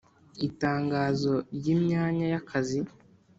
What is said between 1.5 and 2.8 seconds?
ry’ imyanya y’ akazi